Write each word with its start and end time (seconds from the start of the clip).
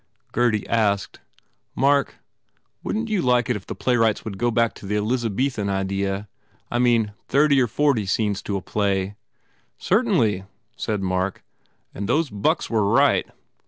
Gurdy 0.33 0.67
asked, 0.67 1.19
"Mark, 1.75 2.15
wouldn 2.81 3.05
t 3.05 3.13
you 3.13 3.21
like 3.21 3.51
it 3.51 3.55
if 3.55 3.67
the 3.67 3.75
playwrights 3.75 4.25
would 4.25 4.39
go 4.39 4.49
back 4.49 4.73
to 4.73 4.87
the 4.87 4.97
Elizabethan 4.97 5.69
idea 5.69 6.27
I 6.71 6.79
mean 6.79 7.13
thirty 7.27 7.61
or 7.61 7.67
forty 7.67 8.07
scenes 8.07 8.41
to 8.41 8.57
a 8.57 8.63
play?" 8.63 9.15
"Certainly," 9.77 10.45
said 10.75 11.03
Mark, 11.03 11.43
"and 11.93 12.09
those 12.09 12.31
bucks 12.31 12.67
were 12.67 12.83
right." 12.83 13.27